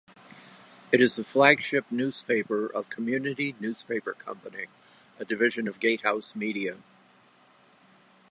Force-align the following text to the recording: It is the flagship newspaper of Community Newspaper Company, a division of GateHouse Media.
It 0.91 0.99
is 0.99 1.15
the 1.15 1.23
flagship 1.23 1.85
newspaper 1.91 2.65
of 2.65 2.89
Community 2.89 3.53
Newspaper 3.59 4.13
Company, 4.13 4.65
a 5.19 5.25
division 5.25 5.67
of 5.67 5.79
GateHouse 5.79 6.35
Media. 6.35 6.77